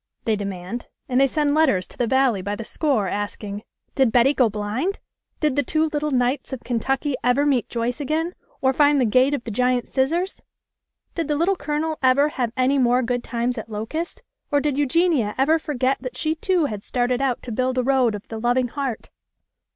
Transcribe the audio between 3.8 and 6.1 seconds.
Did Betty go blind?"" Did the two little